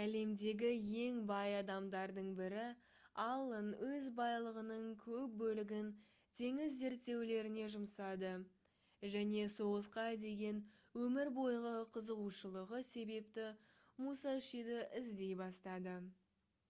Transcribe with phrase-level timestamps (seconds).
[0.00, 0.70] әлемдегі
[1.02, 2.64] ең бай адамдардың бірі
[3.24, 5.88] аллен өз байлығының көп бөлігін
[6.42, 8.34] теңіз зерттеулеріне жұмсады
[9.16, 10.62] және соғысқа деген
[11.06, 13.48] өмір бойғы қызығушылығы себепті
[14.06, 16.00] мусашиді іздей бастады